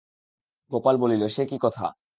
গোপাল 0.71 0.95
বলিল, 0.97 1.21
সে 1.27 1.43
কী 1.45 1.57
কথা! 1.61 1.85